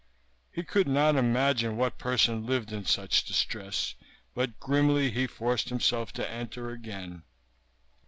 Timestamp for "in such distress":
2.71-3.93